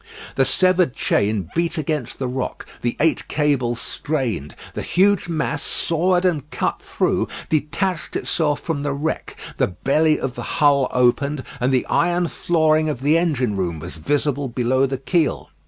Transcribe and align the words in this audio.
The 0.33 0.45
severed 0.45 0.95
chain 0.95 1.51
beat 1.53 1.77
against 1.77 2.17
the 2.17 2.27
rock; 2.27 2.65
the 2.81 2.97
eight 2.99 3.27
cables 3.27 3.79
strained; 3.79 4.55
the 4.73 4.81
huge 4.81 5.29
mass, 5.29 5.61
sawed 5.61 6.25
and 6.25 6.49
cut 6.49 6.81
through, 6.81 7.27
detached 7.49 8.15
itself 8.15 8.61
from 8.61 8.81
the 8.81 8.93
wreck; 8.93 9.37
the 9.57 9.67
belly 9.67 10.19
of 10.19 10.33
the 10.33 10.41
hull 10.57 10.87
opened, 10.91 11.43
and 11.59 11.71
the 11.71 11.85
iron 11.85 12.29
flooring 12.29 12.89
of 12.89 13.01
the 13.03 13.15
engine 13.15 13.53
room 13.53 13.77
was 13.79 13.97
visible 13.97 14.47
below 14.47 14.87
the 14.87 14.97
keel. 14.97 15.51